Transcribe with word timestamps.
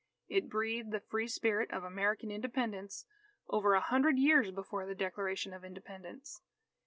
It 0.27 0.49
breathed 0.49 0.89
the 0.89 0.99
free 0.99 1.27
spirit 1.27 1.69
of 1.69 1.83
American 1.83 2.31
Independence 2.31 3.05
over 3.47 3.75
a 3.75 3.79
hundred 3.81 4.17
years 4.17 4.49
before 4.49 4.87
the 4.87 4.95
Declaration 4.95 5.53
of 5.53 5.63
Independence. 5.63 6.41